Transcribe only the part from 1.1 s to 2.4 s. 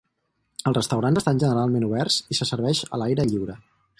estan generalment oberts i